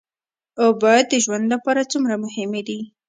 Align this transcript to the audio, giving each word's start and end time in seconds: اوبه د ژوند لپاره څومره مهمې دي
اوبه 0.65 0.93
د 1.09 1.13
ژوند 1.23 1.45
لپاره 1.53 1.89
څومره 1.91 2.13
مهمې 2.25 2.61
دي 2.67 2.79